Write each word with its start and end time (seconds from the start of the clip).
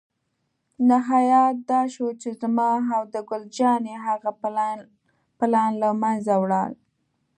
نهایت 0.89 1.55
دا 1.71 1.81
شو 1.93 2.07
چې 2.21 2.29
زما 2.41 2.69
او 2.95 3.01
د 3.13 3.15
ګل 3.29 3.43
جانې 3.57 3.95
هغه 4.07 4.31
پلان 5.39 5.71
له 5.81 5.89
منځه 6.01 6.33
ولاړ. 6.41 6.69